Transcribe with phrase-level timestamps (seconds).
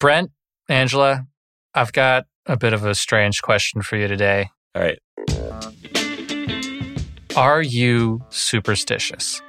[0.00, 0.30] Brent,
[0.70, 1.26] Angela,
[1.74, 4.48] I've got a bit of a strange question for you today.
[4.74, 4.98] All right.
[7.36, 9.42] Are you superstitious?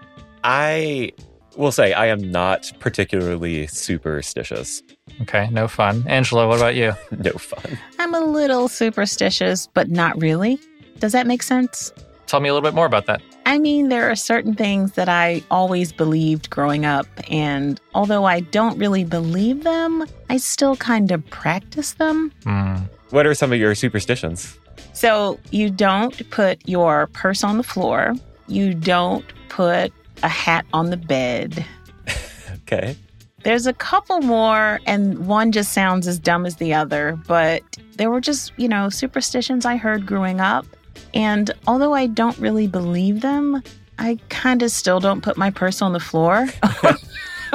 [0.44, 1.14] I
[1.56, 4.84] will say I am not particularly superstitious.
[5.22, 6.04] Okay, no fun.
[6.06, 6.92] Angela, what about you?
[7.12, 7.80] no fun.
[7.98, 10.60] I'm a little superstitious, but not really.
[11.00, 11.94] Does that make sense?
[12.32, 13.22] Tell me a little bit more about that.
[13.46, 18.40] I mean, there are certain things that I always believed growing up, and although I
[18.40, 22.32] don't really believe them, I still kind of practice them.
[22.46, 22.76] Hmm.
[23.10, 24.58] What are some of your superstitions?
[24.94, 28.16] So, you don't put your purse on the floor,
[28.48, 29.92] you don't put
[30.24, 31.66] a hat on the bed.
[32.64, 32.96] Okay.
[33.44, 37.62] There's a couple more, and one just sounds as dumb as the other, but
[37.98, 40.66] there were just, you know, superstitions I heard growing up.
[41.14, 43.62] And although I don't really believe them,
[44.00, 46.48] I kind of still don't put my purse on the floor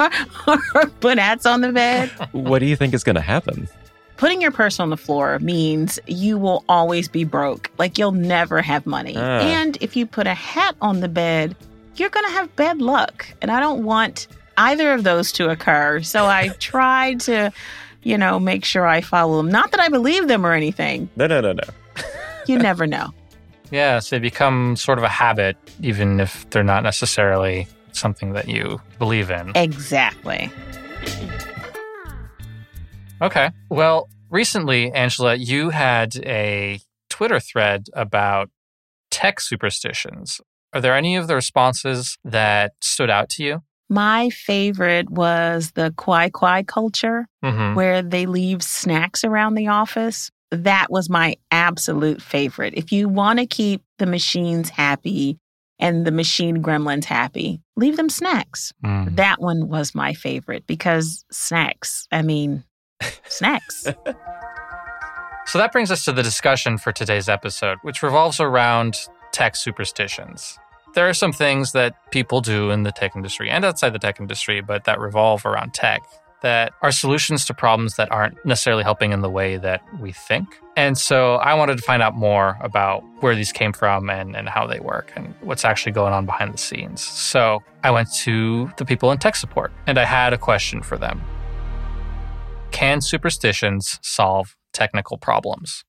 [0.77, 2.09] or put hats on the bed.
[2.31, 3.67] what do you think is going to happen?
[4.17, 7.69] Putting your purse on the floor means you will always be broke.
[7.77, 9.15] Like you'll never have money.
[9.15, 9.41] Ah.
[9.41, 11.55] And if you put a hat on the bed,
[11.95, 13.27] you're going to have bad luck.
[13.41, 16.01] And I don't want either of those to occur.
[16.01, 17.51] So I try to,
[18.03, 19.51] you know, make sure I follow them.
[19.51, 21.09] Not that I believe them or anything.
[21.15, 21.63] No, no, no, no.
[22.47, 23.13] You never know.
[23.71, 28.47] Yeah, so they become sort of a habit, even if they're not necessarily something that
[28.47, 29.51] you believe in.
[29.55, 30.49] Exactly.
[33.21, 33.49] Okay.
[33.69, 38.49] Well, recently, Angela, you had a Twitter thread about
[39.09, 40.39] tech superstitions.
[40.73, 43.63] Are there any of the responses that stood out to you?
[43.89, 47.75] My favorite was the kwai kwai culture Mm-hmm.
[47.75, 50.29] where they leave snacks around the office.
[50.51, 52.73] That was my absolute favorite.
[52.75, 55.39] If you want to keep the machines happy
[55.79, 58.73] and the machine gremlins happy, leave them snacks.
[58.83, 59.15] Mm.
[59.17, 62.63] That one was my favorite because snacks, I mean,
[63.27, 63.87] snacks.
[65.47, 68.97] So that brings us to the discussion for today's episode, which revolves around
[69.31, 70.57] tech superstitions.
[70.93, 74.19] There are some things that people do in the tech industry and outside the tech
[74.19, 76.01] industry, but that revolve around tech
[76.41, 80.47] that are solutions to problems that aren't necessarily helping in the way that we think.
[80.75, 84.47] And so I wanted to find out more about where these came from and, and
[84.47, 87.01] how they work and what's actually going on behind the scenes.
[87.01, 90.97] So I went to the people in tech support and I had a question for
[90.97, 91.21] them.
[92.71, 95.83] Can superstitions solve technical problems?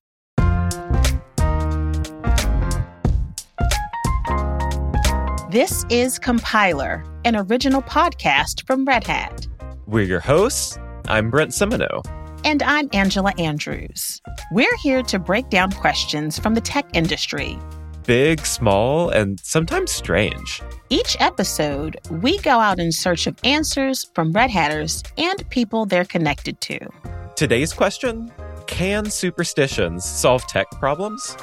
[5.50, 9.46] this is Compiler, an original podcast from Red Hat.
[9.88, 10.78] We're your hosts.
[11.06, 12.02] I'm Brent Simoneaux.
[12.44, 14.20] And I'm Angela Andrews.
[14.52, 17.58] We're here to break down questions from the tech industry.
[18.04, 20.60] Big, small, and sometimes strange.
[20.90, 26.04] Each episode, we go out in search of answers from Red Hatters and people they're
[26.04, 26.78] connected to.
[27.34, 28.30] Today's question
[28.66, 31.34] Can superstitions solve tech problems?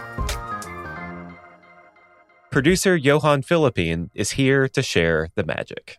[2.52, 5.98] Producer Johan Philippine is here to share the magic.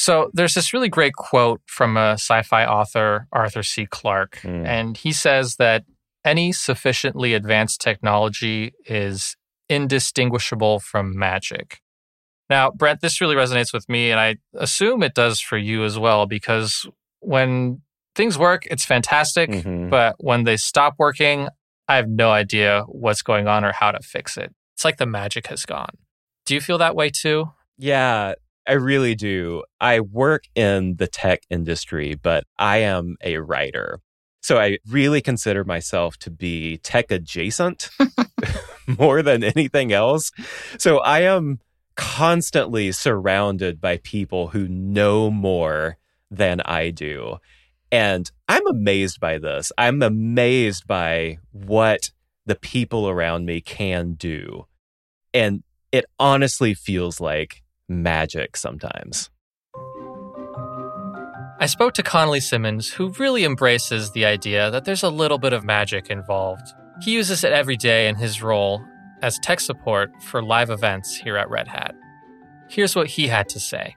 [0.00, 3.84] So there's this really great quote from a sci-fi author, Arthur C.
[3.84, 4.64] Clarke, Mm.
[4.64, 5.84] and he says that
[6.24, 9.36] any sufficiently advanced technology is
[9.68, 11.80] indistinguishable from magic.
[12.48, 15.98] Now, Brent, this really resonates with me, and I assume it does for you as
[15.98, 16.86] well, because
[17.18, 17.82] when
[18.14, 19.90] things work, it's fantastic, Mhm.
[19.90, 21.48] but when they stop working,
[21.88, 24.54] I have no idea what's going on or how to fix it.
[24.76, 25.94] It's like the magic has gone.
[26.46, 27.50] Do you feel that way too?
[27.76, 28.34] Yeah,
[28.68, 29.64] I really do.
[29.80, 34.00] I work in the tech industry, but I am a writer.
[34.42, 37.88] So I really consider myself to be tech adjacent
[38.98, 40.30] more than anything else.
[40.78, 41.60] So I am
[41.96, 45.98] constantly surrounded by people who know more
[46.30, 47.38] than I do.
[47.90, 49.72] And I'm amazed by this.
[49.78, 52.10] I'm amazed by what
[52.46, 54.66] the people around me can do.
[55.32, 59.30] And it honestly feels like magic sometimes.
[61.60, 65.52] I spoke to Connolly Simmons, who really embraces the idea that there's a little bit
[65.52, 66.66] of magic involved.
[67.02, 68.80] He uses it every day in his role
[69.22, 71.96] as tech support for live events here at Red Hat.
[72.68, 73.96] Here's what he had to say.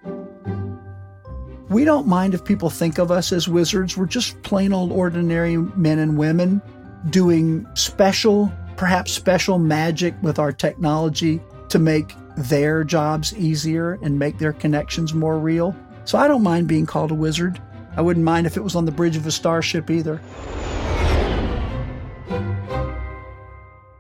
[1.69, 3.95] We don't mind if people think of us as wizards.
[3.95, 6.61] We're just plain old ordinary men and women
[7.09, 11.39] doing special, perhaps special magic with our technology
[11.69, 15.75] to make their jobs easier and make their connections more real.
[16.05, 17.61] So I don't mind being called a wizard.
[17.95, 20.21] I wouldn't mind if it was on the bridge of a starship either.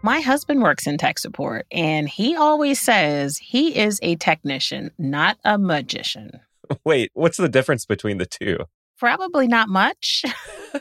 [0.03, 5.37] My husband works in tech support, and he always says he is a technician, not
[5.45, 6.31] a magician.
[6.85, 8.57] Wait, what's the difference between the two?
[8.97, 10.23] Probably not much.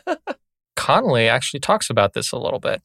[0.76, 2.80] Connolly actually talks about this a little bit.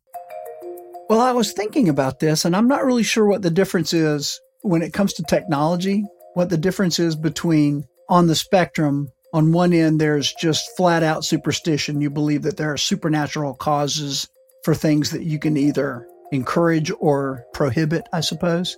[1.07, 4.41] Well, I was thinking about this, and I'm not really sure what the difference is
[4.65, 6.03] when it comes to technology,
[6.33, 9.11] what the difference is between on the spectrum.
[9.31, 12.01] On one end, there's just flat out superstition.
[12.01, 14.27] You believe that there are supernatural causes
[14.63, 18.75] for things that you can either encourage or prohibit, I suppose.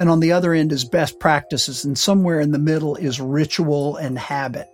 [0.00, 1.84] And on the other end is best practices.
[1.84, 4.68] And somewhere in the middle is ritual and habit.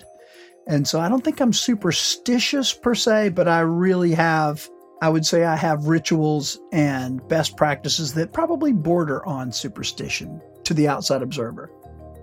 [0.66, 4.68] And so I don't think I'm superstitious per se, but I really have,
[5.00, 10.40] I would say I have rituals and best practices that probably border on superstition
[10.70, 11.69] to the outside observer.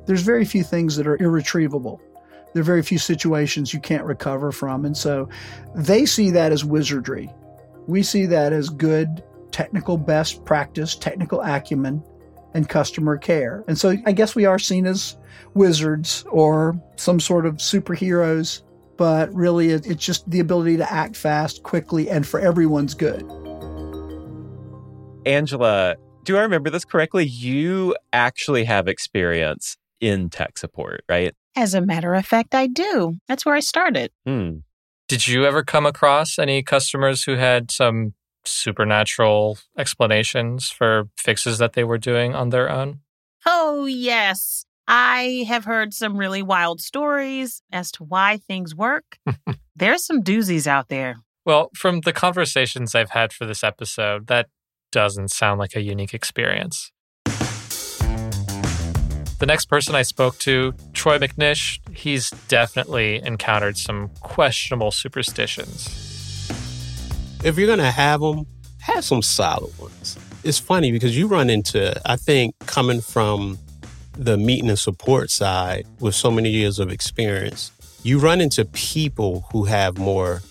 [0.06, 2.02] There's very few things that are irretrievable.
[2.54, 4.86] There are very few situations you can't recover from.
[4.86, 5.28] And so
[5.76, 7.30] they see that as wizardry.
[7.88, 9.22] We see that as good
[9.52, 12.02] technical best practice, technical acumen,
[12.54, 13.66] and customer care.
[13.68, 15.18] And so I guess we are seen as
[15.54, 18.62] wizards or some sort of superheroes,
[18.96, 23.30] but really it's just the ability to act fast, quickly, and for everyone's good.
[25.26, 25.98] Angela,
[26.28, 27.26] do I remember this correctly?
[27.26, 31.34] You actually have experience in tech support, right?
[31.56, 33.16] As a matter of fact, I do.
[33.30, 34.12] That's where I started.
[34.26, 34.58] Hmm.
[35.08, 38.14] Did you ever come across any customers who had some
[38.44, 43.00] supernatural explanations for fixes that they were doing on their own?
[43.46, 44.66] Oh, yes.
[44.86, 49.18] I have heard some really wild stories as to why things work.
[49.78, 51.16] There's some doozies out there.
[51.46, 54.48] Well, from the conversations I've had for this episode, that
[54.98, 56.92] doesn't sound like a unique experience.
[59.38, 65.86] The next person I spoke to, Troy McNish, he's definitely encountered some questionable superstitions.
[67.44, 68.48] If you're going to have them,
[68.80, 70.18] have some solid ones.
[70.44, 73.60] It's funny because you run into, I think, coming from
[74.14, 77.72] the meeting and support side with so many years of experience,
[78.02, 80.42] you run into people who have more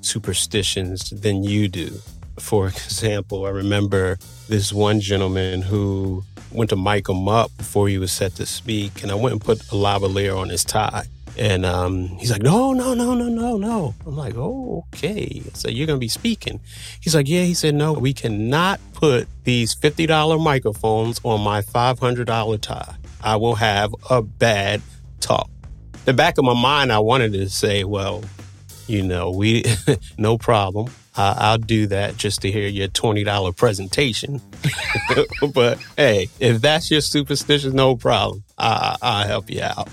[0.00, 1.92] superstitions than you do.
[2.38, 4.18] For example, I remember
[4.48, 9.02] this one gentleman who went to mic him up before he was set to speak,
[9.02, 11.04] and I went and put a lavalier on his tie.
[11.38, 13.94] And um, he's like, no, no, no, no, no, no.
[14.06, 15.42] I'm like, oh, okay.
[15.54, 16.60] So you're going to be speaking.
[17.00, 17.44] He's like, yeah.
[17.44, 22.94] He said, no, we cannot put these $50 microphones on my $500 tie.
[23.22, 24.82] I will have a bad
[25.20, 25.48] talk.
[26.04, 28.22] The back of my mind, I wanted to say, well,
[28.86, 29.64] you know, we,
[30.18, 30.88] no problem.
[31.14, 34.40] Uh, I'll do that just to hear your $20 presentation.
[35.54, 38.44] but hey, if that's your superstition, no problem.
[38.56, 39.88] I, I'll help you out.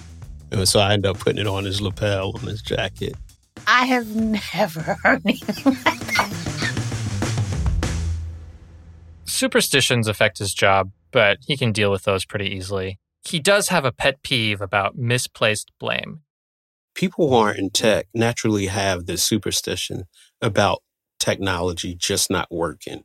[0.51, 3.15] And so I end up putting it on his lapel on his jacket.
[3.67, 6.49] I have never heard anything like that.
[9.25, 12.99] Superstitions affect his job, but he can deal with those pretty easily.
[13.25, 16.21] He does have a pet peeve about misplaced blame.
[16.95, 20.05] People who aren't in tech naturally have this superstition
[20.41, 20.81] about
[21.19, 23.03] technology just not working,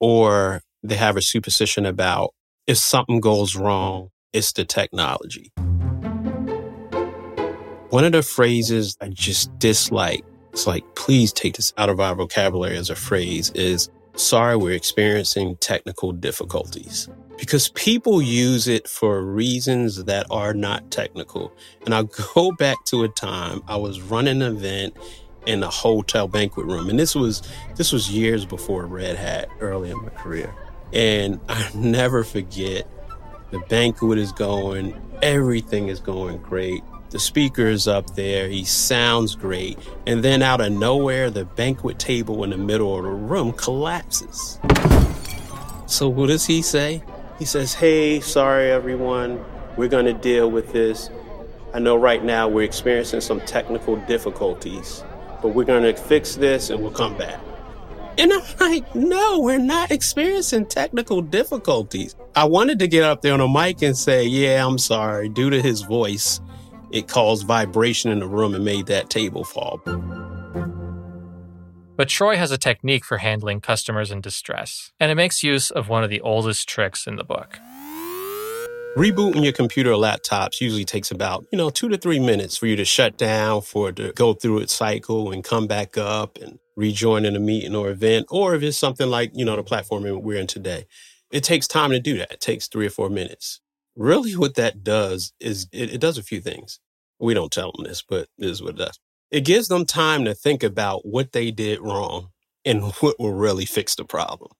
[0.00, 2.34] or they have a superstition about
[2.66, 5.52] if something goes wrong, it's the technology.
[7.90, 12.14] One of the phrases I just dislike, it's like, please take this out of our
[12.14, 17.08] vocabulary as a phrase, is sorry, we're experiencing technical difficulties.
[17.36, 21.52] Because people use it for reasons that are not technical.
[21.84, 22.04] And I'll
[22.34, 24.96] go back to a time I was running an event
[25.46, 26.88] in a hotel banquet room.
[26.88, 27.42] And this was
[27.76, 30.54] this was years before Red Hat, early in my career.
[30.92, 32.86] And I never forget
[33.50, 36.82] the banquet is going, everything is going great.
[37.10, 39.78] The speaker is up there, he sounds great.
[40.06, 44.58] And then out of nowhere, the banquet table in the middle of the room collapses.
[45.86, 47.02] So what does he say?
[47.38, 49.44] He says, Hey, sorry everyone,
[49.76, 51.10] we're going to deal with this.
[51.74, 55.04] I know right now we're experiencing some technical difficulties,
[55.42, 57.40] but we're going to fix this and we'll come back.
[58.18, 62.14] And I'm like, no, we're not experiencing technical difficulties.
[62.34, 65.28] I wanted to get up there on a mic and say, yeah, I'm sorry.
[65.28, 66.40] Due to his voice,
[66.90, 69.80] it caused vibration in the room and made that table fall.
[71.96, 75.88] But Troy has a technique for handling customers in distress, and it makes use of
[75.88, 77.58] one of the oldest tricks in the book.
[78.96, 82.66] Rebooting your computer or laptops usually takes about, you know, two to three minutes for
[82.66, 86.36] you to shut down, for it to go through its cycle and come back up
[86.36, 89.62] and rejoin in a meeting or event, or if it's something like, you know, the
[89.62, 90.84] platform we're in today.
[91.30, 92.32] It takes time to do that.
[92.32, 93.62] It takes three or four minutes.
[93.96, 96.78] Really, what that does is it, it does a few things.
[97.18, 99.00] We don't tell them this, but this is what it does.
[99.30, 102.28] It gives them time to think about what they did wrong
[102.62, 104.50] and what will really fix the problem.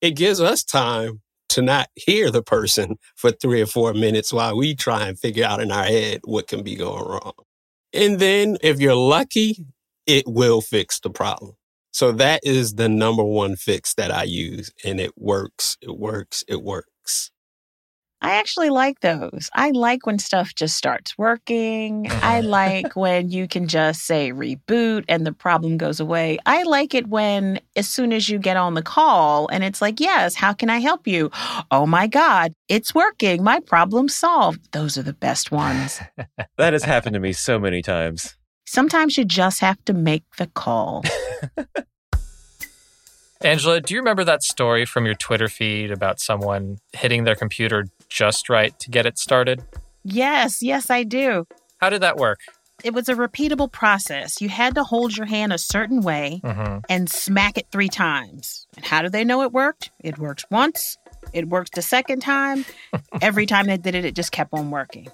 [0.00, 1.20] It gives us time
[1.54, 5.44] to not hear the person for three or four minutes while we try and figure
[5.44, 7.32] out in our head what can be going wrong.
[7.92, 9.64] And then if you're lucky,
[10.04, 11.52] it will fix the problem.
[11.92, 15.76] So that is the number one fix that I use and it works.
[15.80, 16.42] It works.
[16.48, 17.30] It works.
[18.24, 19.50] I actually like those.
[19.52, 22.10] I like when stuff just starts working.
[22.10, 22.48] I uh-huh.
[22.48, 26.38] like when you can just say reboot and the problem goes away.
[26.46, 30.00] I like it when, as soon as you get on the call and it's like,
[30.00, 31.30] yes, how can I help you?
[31.70, 33.42] Oh my God, it's working.
[33.42, 34.72] My problem solved.
[34.72, 36.00] Those are the best ones.
[36.56, 38.36] that has happened to me so many times.
[38.66, 41.02] Sometimes you just have to make the call.
[43.44, 47.84] Angela, do you remember that story from your Twitter feed about someone hitting their computer
[48.08, 49.62] just right to get it started?
[50.04, 51.46] Yes, yes, I do.
[51.80, 52.40] How did that work?
[52.82, 54.40] It was a repeatable process.
[54.42, 56.78] You had to hold your hand a certain way Mm-hmm.
[56.90, 58.66] and smack it three times.
[58.76, 59.90] And how do they know it worked?
[60.00, 60.98] It worked once,
[61.32, 62.66] it worked the second time.
[63.22, 65.08] Every time they did it, it just kept on working.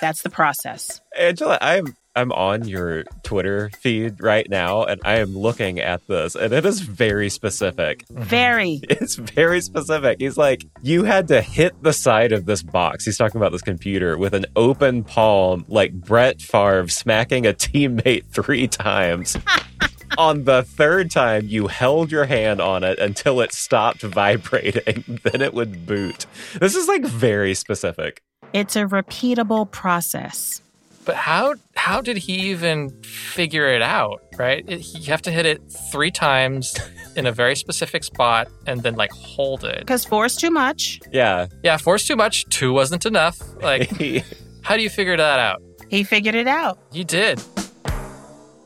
[0.00, 1.00] That's the process.
[1.16, 6.34] Angela, I'm I'm on your Twitter feed right now and I am looking at this
[6.34, 8.06] and it is very specific.
[8.06, 8.22] Mm-hmm.
[8.22, 8.80] Very.
[9.04, 10.18] It's very specific.
[10.20, 13.04] He's like, you had to hit the side of this box.
[13.04, 18.24] He's talking about this computer with an open palm, like Brett Favre smacking a teammate
[18.30, 19.36] three times.
[20.18, 25.04] on the third time, you held your hand on it until it stopped vibrating.
[25.24, 26.26] Then it would boot.
[26.60, 28.22] This is like very specific.
[28.52, 30.60] It's a repeatable process.
[31.04, 34.22] But how how did he even figure it out?
[34.38, 34.64] Right?
[34.68, 35.60] It, you have to hit it
[35.92, 36.74] three times
[37.16, 39.80] in a very specific spot and then like hold it.
[39.80, 41.00] Because four is too much.
[41.12, 41.46] Yeah.
[41.62, 42.46] Yeah, four's too much.
[42.46, 43.38] Two wasn't enough.
[43.62, 43.90] Like,
[44.62, 45.62] how do you figure that out?
[45.88, 46.78] He figured it out.
[46.92, 47.42] You did.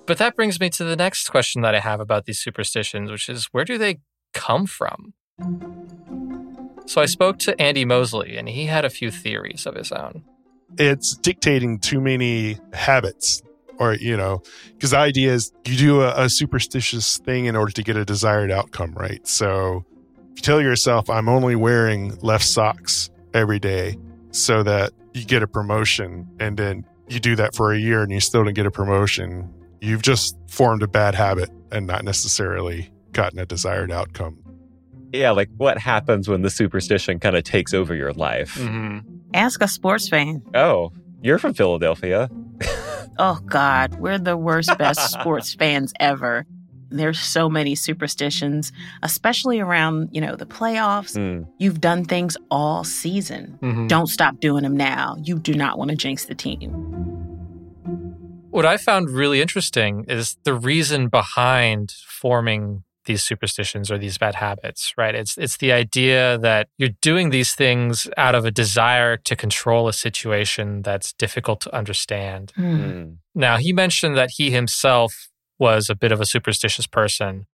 [0.06, 3.28] But that brings me to the next question that I have about these superstitions, which
[3.28, 3.98] is where do they
[4.32, 5.12] come from?
[6.86, 10.24] So I spoke to Andy Mosley, and he had a few theories of his own.
[10.76, 13.42] It's dictating too many habits
[13.78, 14.42] or you know
[14.74, 18.04] because the idea is you do a, a superstitious thing in order to get a
[18.04, 19.26] desired outcome right?
[19.26, 19.84] So
[20.32, 23.96] if you tell yourself i'm only wearing left socks every day
[24.30, 28.12] so that you get a promotion and then you do that for a year and
[28.12, 32.90] you still don't get a promotion you've just formed a bad habit and not necessarily
[33.12, 34.38] gotten a desired outcome
[35.12, 38.54] Yeah, like what happens when the superstition kind of takes over your life?
[38.56, 38.98] Mm-hmm.
[39.34, 40.42] Ask a sports fan.
[40.54, 42.28] Oh, you're from Philadelphia.
[43.20, 46.46] Oh, God, we're the worst, best sports fans ever.
[46.90, 48.72] There's so many superstitions,
[49.02, 51.16] especially around, you know, the playoffs.
[51.16, 51.50] Hmm.
[51.58, 53.58] You've done things all season.
[53.60, 53.88] Mm-hmm.
[53.88, 55.16] Don't stop doing them now.
[55.20, 56.70] You do not want to jinx the team.
[58.50, 64.36] What I found really interesting is the reason behind forming these superstitions or these bad
[64.36, 65.16] habits, right?
[65.16, 69.88] It's it's the idea that you're doing these things out of a desire to control
[69.88, 72.52] a situation that's difficult to understand.
[72.54, 73.14] Hmm.
[73.34, 77.46] Now, he mentioned that he himself was a bit of a superstitious person,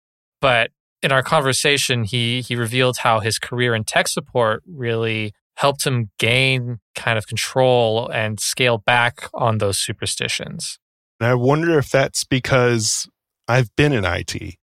[0.42, 5.86] but in our conversation, he he revealed how his career in tech support really helped
[5.86, 10.80] him gain kind of control and scale back on those superstitions.
[11.20, 13.08] And I wonder if that's because
[13.48, 14.56] I've been in IT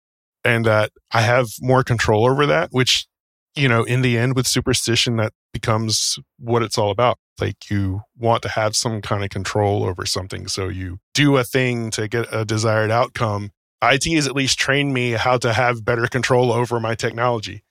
[0.43, 3.07] and that I have more control over that, which,
[3.55, 7.17] you know, in the end with superstition, that becomes what it's all about.
[7.39, 10.47] Like you want to have some kind of control over something.
[10.47, 13.51] So you do a thing to get a desired outcome.
[13.83, 17.63] IT has at least trained me how to have better control over my technology.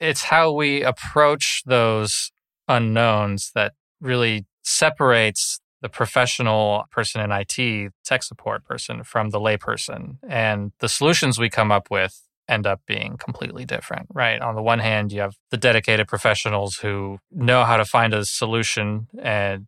[0.00, 2.32] It's how we approach those
[2.68, 10.18] unknowns that really separates the professional person in IT, tech support person, from the layperson.
[10.28, 14.40] And the solutions we come up with end up being completely different, right?
[14.40, 18.24] On the one hand, you have the dedicated professionals who know how to find a
[18.24, 19.66] solution and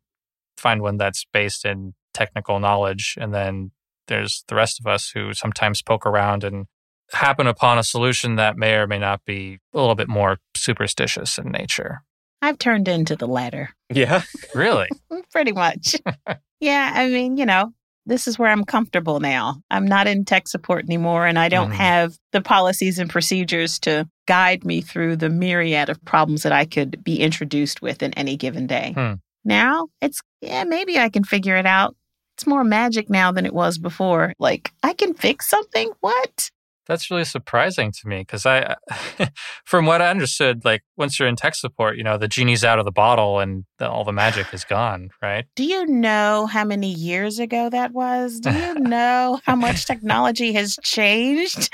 [0.57, 3.16] find one that's based in technical knowledge.
[3.19, 3.71] And then
[4.09, 6.66] there's the rest of us who sometimes poke around and
[7.12, 11.38] happen upon a solution that may or may not be a little bit more superstitious
[11.38, 12.02] in nature.
[12.40, 13.71] I've turned into the latter.
[13.95, 14.23] Yeah.
[14.55, 14.89] Really?
[15.33, 15.97] Pretty much.
[16.61, 17.73] yeah, I mean, you know,
[18.07, 19.63] this is where I'm comfortable now.
[19.71, 21.75] I'm not in tech support anymore, and I don't Mhm.
[21.77, 26.65] have the policies and procedures to guide me through the myriad of problems that I
[26.65, 28.93] could be introduced with in any given day.
[28.97, 29.15] Hmm.
[29.45, 31.97] Now it's, yeah, maybe I can figure it out.
[32.37, 34.33] It's more magic now than it was before.
[34.39, 35.91] Like, I can fix something?
[36.01, 36.51] What?
[36.87, 38.75] That's really surprising to me because I,
[39.65, 42.79] from what I understood, like once you're in tech support, you know, the genie's out
[42.79, 45.45] of the bottle and the, all the magic is gone, right?
[45.55, 48.41] Do you know how many years ago that was?
[48.41, 51.73] Do you know how much technology has changed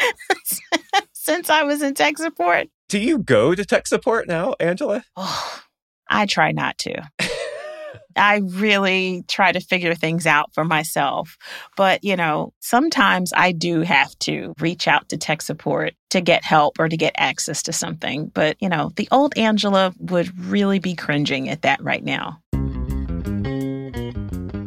[1.12, 2.69] since I was in tech support?
[2.88, 5.05] Do you go to tech support now, Angela?
[5.17, 5.61] Oh,
[6.11, 7.03] I try not to.
[8.19, 11.39] I really try to figure things out for myself.
[11.77, 16.45] But, you know, sometimes I do have to reach out to tech support to get
[16.45, 18.29] help or to get access to something.
[18.35, 22.41] But, you know, the old Angela would really be cringing at that right now.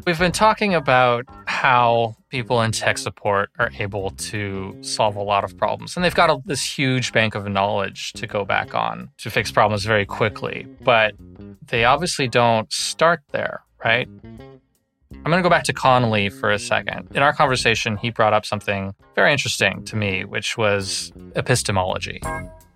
[0.06, 1.26] We've been talking about
[1.62, 5.96] how people in tech support are able to solve a lot of problems.
[5.96, 9.52] And they've got a, this huge bank of knowledge to go back on to fix
[9.52, 10.66] problems very quickly.
[10.84, 11.14] But
[11.68, 14.10] they obviously don't start there, right?
[14.24, 17.10] I'm going to go back to Connolly for a second.
[17.14, 22.22] In our conversation, he brought up something very interesting to me, which was epistemology.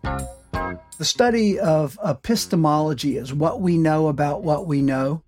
[0.03, 5.23] The study of epistemology is what we know about what we know.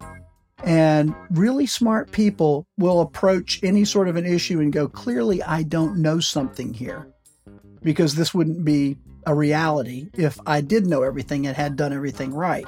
[0.63, 5.63] And really smart people will approach any sort of an issue and go, clearly, I
[5.63, 7.07] don't know something here.
[7.81, 12.33] Because this wouldn't be a reality if I did know everything and had done everything
[12.33, 12.67] right.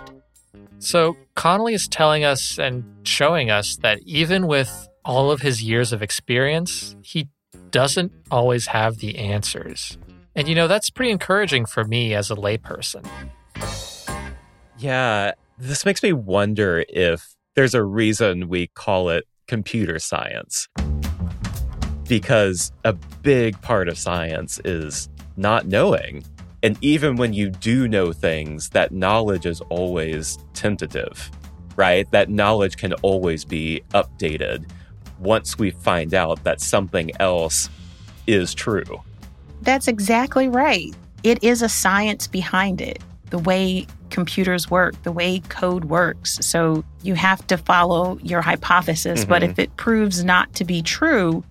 [0.78, 5.92] So Connolly is telling us and showing us that even with all of his years
[5.92, 7.30] of experience, he
[7.72, 9.98] doesn't always have the answers.
[10.36, 13.06] And you know, that's pretty encouraging for me as a layperson.
[14.78, 20.68] Yeah, this makes me wonder if there's a reason we call it computer science.
[22.08, 26.24] Because a big part of science is not knowing.
[26.62, 31.30] And even when you do know things, that knowledge is always tentative,
[31.76, 32.10] right?
[32.12, 34.70] That knowledge can always be updated
[35.20, 37.70] once we find out that something else
[38.28, 39.02] is true.
[39.62, 40.94] That's exactly right.
[41.24, 43.00] It is a science behind it,
[43.30, 46.40] the way computers work, the way code works.
[46.42, 49.22] So you have to follow your hypothesis.
[49.22, 49.30] Mm-hmm.
[49.30, 51.44] But if it proves not to be true,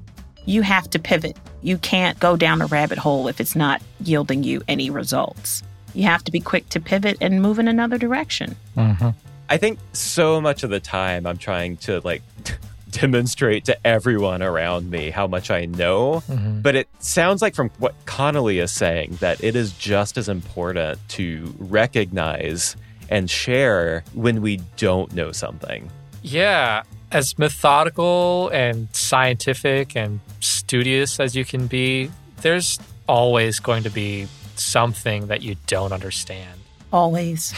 [0.44, 1.36] you have to pivot.
[1.62, 5.62] You can't go down a rabbit hole if it's not yielding you any results.
[5.94, 8.56] You have to be quick to pivot and move in another direction.
[8.76, 9.10] Mm-hmm.
[9.50, 12.22] I think so much of the time I'm trying to like
[13.00, 16.22] demonstrate to everyone around me how much I know.
[16.28, 16.60] Mm-hmm.
[16.60, 20.98] But it sounds like from what Connolly is saying that it is just as important
[21.10, 22.76] to recognize
[23.08, 25.90] and share when we don't know something.
[26.22, 26.82] Yeah.
[27.10, 32.10] As methodical and scientific and studious as you can be,
[32.42, 36.60] there's always going to be something that you don't understand.
[36.92, 37.54] Always.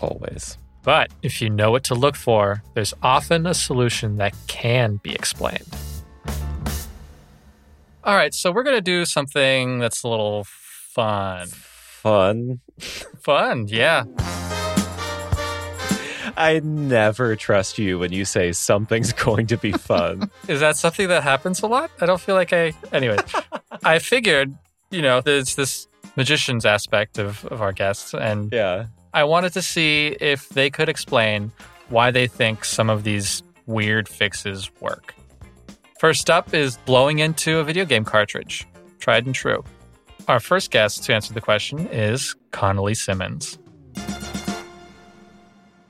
[0.00, 0.56] Always.
[0.84, 5.14] But if you know what to look for, there's often a solution that can be
[5.14, 5.66] explained.
[8.04, 11.48] All right, so we're going to do something that's a little fun.
[11.48, 12.60] Fun?
[13.22, 14.04] Fun, yeah.
[16.36, 20.30] I never trust you when you say something's going to be fun.
[20.48, 21.90] Is that something that happens a lot?
[22.00, 22.74] I don't feel like I.
[22.92, 23.16] Anyway,
[23.84, 24.54] I figured,
[24.90, 28.86] you know, there's this magician's aspect of, of our guests, and yeah.
[29.14, 31.52] I wanted to see if they could explain
[31.88, 35.14] why they think some of these weird fixes work.
[36.00, 38.66] First up is blowing into a video game cartridge.
[38.98, 39.62] Tried and true.
[40.26, 43.56] Our first guest to answer the question is Connolly Simmons.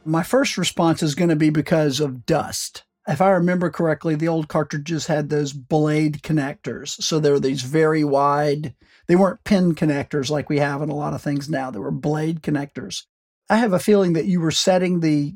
[0.05, 2.85] My first response is going to be because of dust.
[3.09, 7.03] If I remember correctly, the old cartridges had those blade connectors.
[7.03, 8.75] So there were these very wide,
[9.07, 11.71] they weren't pin connectors like we have in a lot of things now.
[11.71, 13.05] They were blade connectors.
[13.49, 15.35] I have a feeling that you were setting the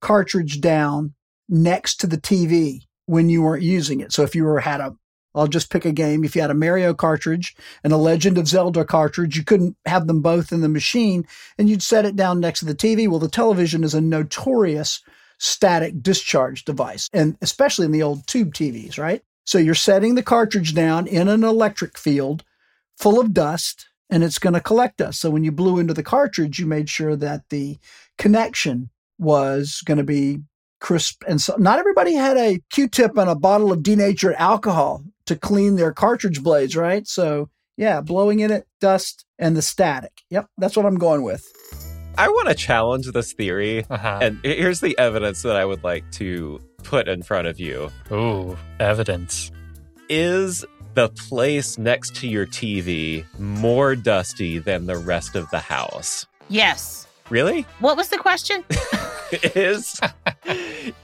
[0.00, 1.14] cartridge down
[1.48, 4.12] next to the TV when you weren't using it.
[4.12, 4.96] So if you were had a
[5.34, 6.24] I'll just pick a game.
[6.24, 10.06] If you had a Mario cartridge and a Legend of Zelda cartridge, you couldn't have
[10.06, 11.26] them both in the machine
[11.56, 13.08] and you'd set it down next to the TV.
[13.08, 15.02] Well, the television is a notorious
[15.38, 19.22] static discharge device, and especially in the old tube TVs, right?
[19.44, 22.44] So you're setting the cartridge down in an electric field
[22.98, 25.18] full of dust and it's going to collect us.
[25.18, 27.78] So when you blew into the cartridge, you made sure that the
[28.18, 30.40] connection was going to be
[30.80, 31.22] crisp.
[31.28, 35.76] And so not everybody had a Q-tip and a bottle of denatured alcohol to clean
[35.76, 37.06] their cartridge blades, right?
[37.06, 40.22] So yeah, blowing in it, dust, and the static.
[40.30, 41.46] Yep, that's what I'm going with.
[42.18, 43.86] I want to challenge this theory.
[43.88, 44.18] Uh-huh.
[44.20, 47.90] And here's the evidence that I would like to put in front of you.
[48.10, 49.50] Ooh, evidence.
[50.08, 56.26] Is the place next to your TV more dusty than the rest of the house?
[56.48, 57.06] Yes.
[57.28, 57.62] Really?
[57.78, 58.64] What was the question?
[59.54, 60.00] is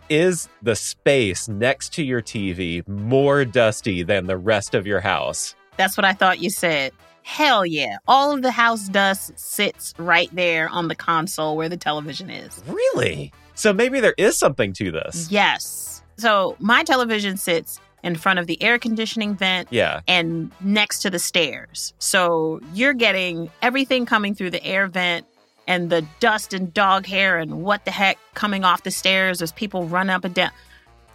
[0.08, 5.54] is the space next to your TV more dusty than the rest of your house?
[5.76, 6.92] That's what I thought you said.
[7.22, 7.98] Hell yeah.
[8.08, 12.62] All of the house dust sits right there on the console where the television is.
[12.66, 13.32] Really?
[13.54, 15.30] So maybe there is something to this.
[15.30, 16.02] Yes.
[16.18, 20.00] So my television sits in front of the air conditioning vent yeah.
[20.06, 21.92] and next to the stairs.
[21.98, 25.26] So you're getting everything coming through the air vent
[25.66, 29.50] and the dust and dog hair and what the heck coming off the stairs as
[29.50, 30.52] people run up and down.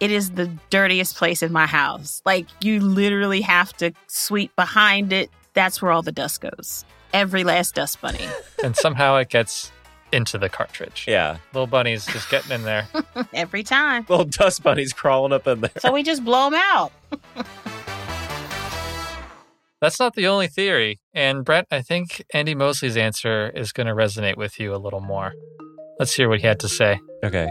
[0.00, 2.20] It is the dirtiest place in my house.
[2.26, 5.30] Like you literally have to sweep behind it.
[5.54, 6.84] That's where all the dust goes.
[7.14, 8.26] Every last dust bunny.
[8.62, 9.72] and somehow it gets
[10.12, 11.06] into the cartridge.
[11.08, 11.38] Yeah.
[11.52, 12.88] Little bunnies just getting in there.
[13.32, 14.06] Every time.
[14.08, 15.70] Little dust bunnies crawling up in there.
[15.78, 16.92] So we just blow them out.
[19.80, 21.00] That's not the only theory.
[21.12, 25.00] And Brent, I think Andy Mosley's answer is going to resonate with you a little
[25.00, 25.34] more.
[25.98, 27.00] Let's hear what he had to say.
[27.24, 27.50] Okay.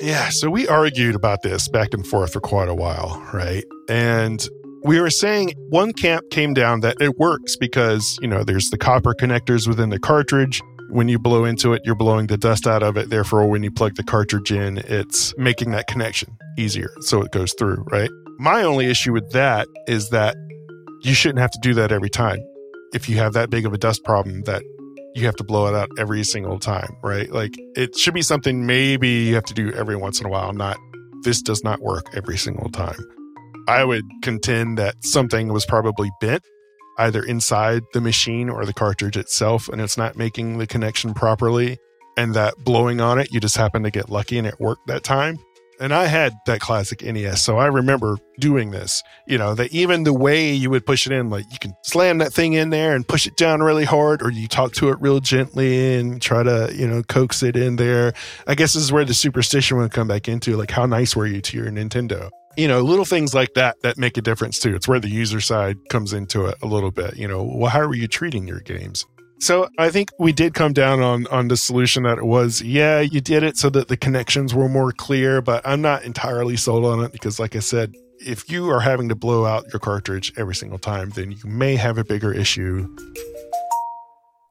[0.00, 3.64] Yeah, so we argued about this back and forth for quite a while, right?
[3.88, 4.46] And
[4.82, 8.78] we were saying one camp came down that it works because, you know, there's the
[8.78, 10.60] copper connectors within the cartridge.
[10.90, 13.10] When you blow into it, you're blowing the dust out of it.
[13.10, 17.54] Therefore, when you plug the cartridge in, it's making that connection easier so it goes
[17.58, 18.10] through, right?
[18.38, 20.36] My only issue with that is that
[21.02, 22.38] you shouldn't have to do that every time.
[22.92, 24.62] If you have that big of a dust problem that
[25.14, 27.30] you have to blow it out every single time, right?
[27.30, 30.52] Like it should be something maybe you have to do every once in a while,
[30.52, 30.76] not
[31.22, 32.98] this does not work every single time.
[33.68, 36.42] I would contend that something was probably bent
[36.98, 41.78] either inside the machine or the cartridge itself and it's not making the connection properly
[42.16, 45.02] and that blowing on it you just happen to get lucky and it worked that
[45.02, 45.38] time
[45.80, 49.02] and I had that classic NES, so I remember doing this.
[49.26, 52.18] You know, that even the way you would push it in, like you can slam
[52.18, 55.00] that thing in there and push it down really hard, or you talk to it
[55.00, 58.12] real gently and try to, you know, coax it in there.
[58.46, 61.26] I guess this is where the superstition would come back into like, how nice were
[61.26, 62.30] you to your Nintendo?
[62.56, 64.74] You know, little things like that that make a difference too.
[64.74, 67.16] It's where the user side comes into it a little bit.
[67.16, 69.04] You know, well, how are you treating your games?
[69.40, 73.00] So I think we did come down on on the solution that it was, yeah,
[73.00, 76.84] you did it so that the connections were more clear, but I'm not entirely sold
[76.84, 80.32] on it because like I said, if you are having to blow out your cartridge
[80.36, 82.88] every single time, then you may have a bigger issue.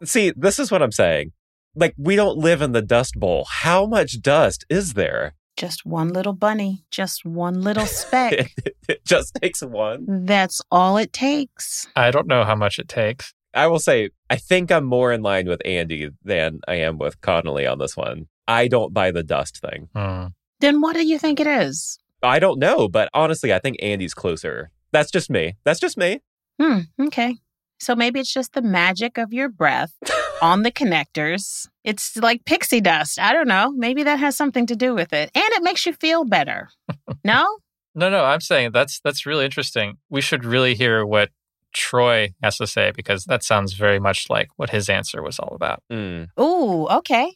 [0.03, 1.31] See, this is what I'm saying.
[1.75, 3.47] Like we don't live in the dust bowl.
[3.49, 5.33] How much dust is there?
[5.63, 8.51] Just one little bunny, just one little speck.
[8.89, 10.25] it just takes one.
[10.25, 11.87] That's all it takes.
[11.95, 13.33] I don't know how much it takes.
[13.53, 17.21] I will say, I think I'm more in line with Andy than I am with
[17.21, 18.27] Connolly on this one.
[18.45, 19.87] I don't buy the dust thing.
[19.95, 20.25] Hmm.
[20.59, 21.97] Then what do you think it is?
[22.21, 24.69] I don't know, but honestly, I think Andy's closer.
[24.91, 25.53] That's just me.
[25.63, 26.19] That's just me.
[26.61, 27.37] Hmm, okay.
[27.79, 29.93] So maybe it's just the magic of your breath
[30.43, 31.69] on the connectors.
[31.85, 33.17] It's like pixie dust.
[33.17, 33.71] I don't know.
[33.71, 35.31] Maybe that has something to do with it.
[35.33, 36.69] And it makes you feel better.
[37.23, 37.59] no?
[37.95, 39.97] No, no, I'm saying that's that's really interesting.
[40.09, 41.29] We should really hear what
[41.73, 45.55] Troy has to say because that sounds very much like what his answer was all
[45.55, 45.81] about.
[45.91, 46.27] Mm.
[46.39, 47.35] Ooh, okay.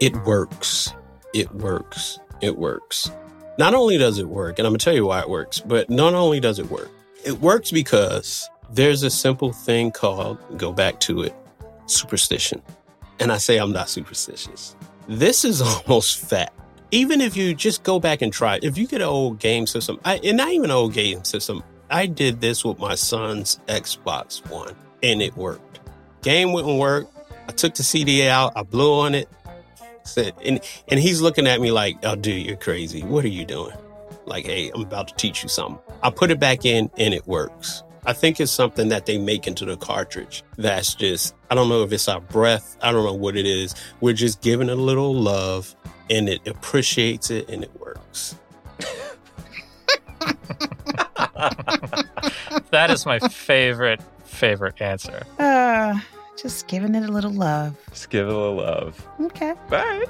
[0.00, 0.92] It works.
[1.32, 2.18] It works.
[2.42, 3.10] It works.
[3.58, 5.88] Not only does it work, and I'm going to tell you why it works, but
[5.88, 6.90] not only does it work,
[7.24, 11.34] it works because there's a simple thing called, go back to it,
[11.86, 12.62] superstition.
[13.20, 14.76] And I say I'm not superstitious.
[15.08, 16.52] This is almost fact.
[16.90, 19.66] Even if you just go back and try it, if you get an old game
[19.66, 23.58] system, I, and not even an old game system, I did this with my son's
[23.66, 25.80] Xbox One and it worked.
[26.22, 27.08] Game wouldn't work.
[27.48, 29.28] I took the CD out, I blew on it,
[30.04, 33.02] said, and, and he's looking at me like, oh, dude, you're crazy.
[33.02, 33.76] What are you doing?
[34.24, 35.78] Like, hey, I'm about to teach you something.
[36.02, 37.84] I put it back in and it works.
[38.06, 41.82] I think it's something that they make into the cartridge that's just, I don't know
[41.82, 42.76] if it's our breath.
[42.80, 43.74] I don't know what it is.
[44.00, 45.74] We're just giving it a little love
[46.08, 48.36] and it appreciates it and it works.
[52.70, 55.26] that is my favorite, favorite answer.
[55.40, 55.98] Uh,
[56.40, 57.76] just giving it a little love.
[57.90, 59.04] Just give it a little love.
[59.20, 59.54] Okay.
[59.68, 60.04] Bye.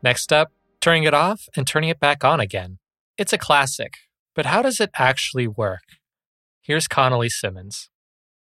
[0.00, 2.78] Next up, turning it off and turning it back on again.
[3.16, 3.94] It's a classic,
[4.34, 5.82] but how does it actually work?
[6.60, 7.90] Here's Connolly Simmons.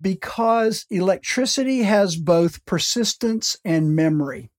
[0.00, 4.50] Because electricity has both persistence and memory.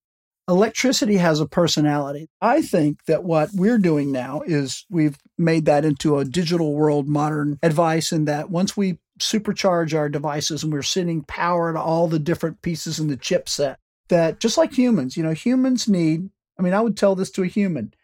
[0.48, 2.28] Electricity has a personality.
[2.40, 7.08] I think that what we're doing now is we've made that into a digital world
[7.08, 12.08] modern advice, in that once we supercharge our devices and we're sending power to all
[12.08, 13.76] the different pieces in the chipset,
[14.08, 17.42] that just like humans, you know, humans need, I mean, I would tell this to
[17.42, 17.94] a human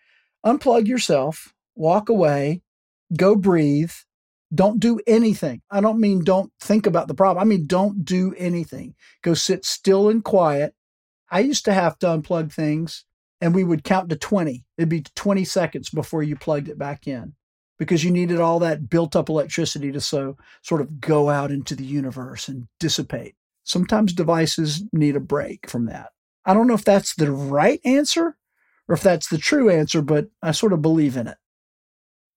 [0.44, 2.62] unplug yourself, walk away,
[3.16, 3.92] go breathe,
[4.54, 5.60] don't do anything.
[5.70, 7.42] I don't mean don't think about the problem.
[7.42, 8.94] I mean, don't do anything.
[9.22, 10.74] Go sit still and quiet
[11.30, 13.04] I used to have to unplug things
[13.40, 14.64] and we would count to 20.
[14.76, 17.34] It'd be 20 seconds before you plugged it back in
[17.78, 21.74] because you needed all that built up electricity to so sort of go out into
[21.74, 23.36] the universe and dissipate.
[23.62, 26.10] Sometimes devices need a break from that.
[26.44, 28.36] I don't know if that's the right answer
[28.90, 31.36] or if that's the true answer, but I sort of believe in it.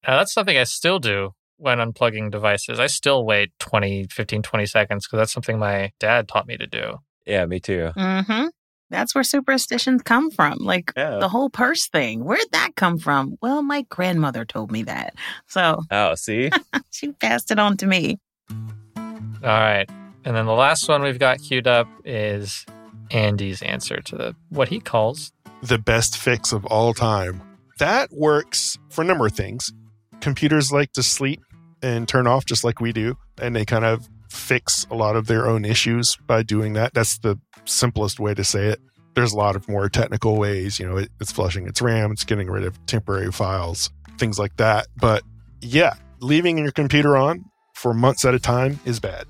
[0.07, 2.79] Now, that's something I still do when unplugging devices.
[2.79, 6.67] I still wait 20, 15, 20 seconds because that's something my dad taught me to
[6.67, 6.97] do.
[7.25, 7.89] Yeah, me too.
[7.97, 8.47] Mm-hmm.
[8.91, 10.59] That's where superstitions come from.
[10.59, 11.17] Like Yeah.
[11.17, 12.23] the whole purse thing.
[12.23, 13.37] Where'd that come from?
[13.41, 15.15] Well, my grandmother told me that.
[15.47, 16.51] So Oh, see?
[16.91, 18.19] she passed it on to me.
[18.51, 19.01] All
[19.41, 19.89] right.
[20.25, 22.65] And then the last one we've got queued up is
[23.09, 25.31] Andy's answer to the what he calls
[25.63, 27.41] the best fix of all time.
[27.79, 29.71] That works for a number of things.
[30.19, 31.41] Computers like to sleep
[31.81, 35.27] and turn off just like we do, and they kind of fix a lot of
[35.27, 36.93] their own issues by doing that.
[36.93, 38.79] That's the simplest way to say it.
[39.15, 42.23] There's a lot of more technical ways, you know, it, it's flushing its RAM, it's
[42.23, 44.87] getting rid of temporary files, things like that.
[44.97, 45.23] But
[45.61, 47.45] yeah, leaving your computer on
[47.75, 49.27] for months at a time is bad.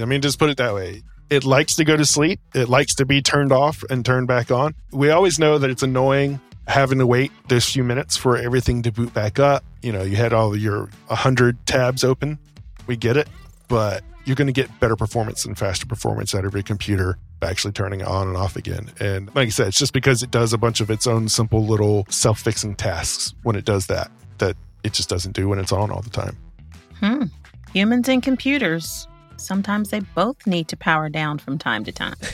[0.00, 1.02] I mean, just put it that way.
[1.30, 2.40] It likes to go to sleep.
[2.54, 4.74] It likes to be turned off and turned back on.
[4.92, 8.92] We always know that it's annoying having to wait those few minutes for everything to
[8.92, 9.64] boot back up.
[9.82, 12.38] You know, you had all your 100 tabs open.
[12.86, 13.28] We get it,
[13.68, 17.50] but you're going to get better performance and faster performance out of your computer by
[17.50, 18.90] actually turning it on and off again.
[18.98, 21.64] And like I said, it's just because it does a bunch of its own simple
[21.64, 25.72] little self fixing tasks when it does that, that it just doesn't do when it's
[25.72, 26.36] on all the time.
[27.00, 27.24] Hmm.
[27.72, 29.06] Humans and computers.
[29.36, 32.16] Sometimes they both need to power down from time to time.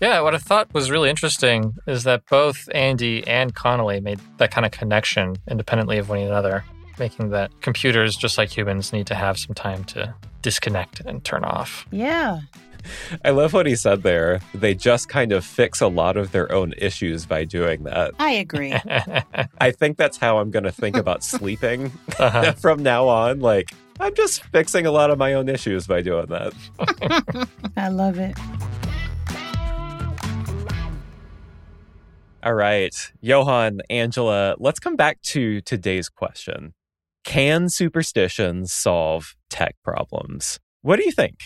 [0.00, 4.50] Yeah, what I thought was really interesting is that both Andy and Connolly made that
[4.50, 6.64] kind of connection independently of one another,
[6.98, 11.44] making that computers, just like humans, need to have some time to disconnect and turn
[11.44, 11.86] off.
[11.90, 12.40] Yeah.
[13.24, 14.40] I love what he said there.
[14.54, 18.12] They just kind of fix a lot of their own issues by doing that.
[18.18, 18.72] I agree.
[19.60, 22.52] I think that's how I'm going to think about sleeping Uh-huh.
[22.58, 23.40] from now on.
[23.40, 23.70] Like,
[24.00, 26.52] I'm just fixing a lot of my own issues by doing that.
[27.76, 28.36] I love it.
[32.42, 32.94] All right.
[33.20, 36.74] Johan, Angela, let's come back to today's question.
[37.24, 40.60] Can superstitions solve tech problems?
[40.82, 41.38] What do you think?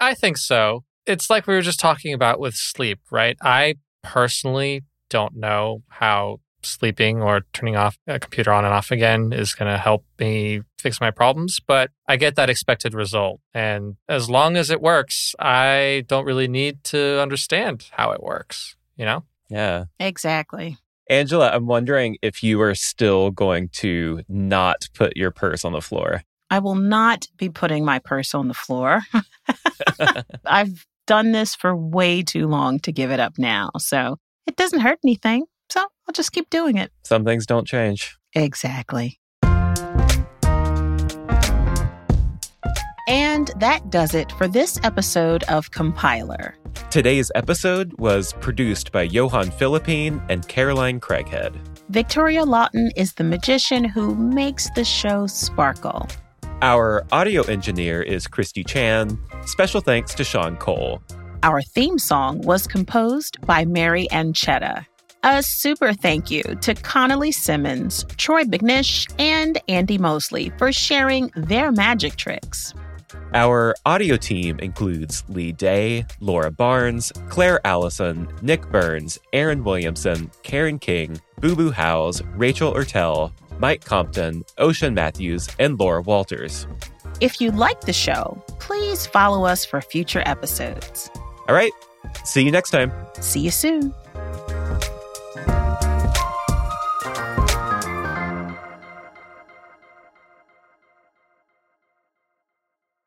[0.00, 0.84] I think so.
[1.06, 3.36] It's like we were just talking about with sleep, right?
[3.42, 9.32] I personally don't know how sleeping or turning off a computer on and off again
[9.32, 13.40] is going to help me fix my problems, but I get that expected result.
[13.52, 18.76] And as long as it works, I don't really need to understand how it works,
[18.96, 19.24] you know?
[19.50, 19.84] Yeah.
[20.00, 20.78] Exactly.
[21.10, 25.82] Angela, I'm wondering if you are still going to not put your purse on the
[25.82, 26.22] floor.
[26.54, 29.00] I will not be putting my purse on the floor.
[30.46, 33.70] I've done this for way too long to give it up now.
[33.78, 35.46] So it doesn't hurt anything.
[35.68, 36.92] So I'll just keep doing it.
[37.02, 38.16] Some things don't change.
[38.36, 39.18] Exactly.
[43.08, 46.54] And that does it for this episode of Compiler.
[46.88, 51.56] Today's episode was produced by Johan Philippine and Caroline Creaghead.
[51.88, 56.06] Victoria Lawton is the magician who makes the show sparkle.
[56.62, 59.18] Our audio engineer is Christy Chan.
[59.44, 61.02] Special thanks to Sean Cole.
[61.42, 64.86] Our theme song was composed by Mary Ancheta.
[65.24, 71.72] A super thank you to Connolly Simmons, Troy McNish, and Andy Mosley for sharing their
[71.72, 72.72] magic tricks.
[73.32, 80.78] Our audio team includes Lee Day, Laura Barnes, Claire Allison, Nick Burns, Aaron Williamson, Karen
[80.78, 86.66] King, Boo Boo Howse, Rachel Ertel, Mike Compton, Ocean Matthews, and Laura Walters.
[87.20, 91.10] If you like the show, please follow us for future episodes.
[91.48, 91.72] All right,
[92.24, 92.92] see you next time.
[93.20, 93.94] See you soon.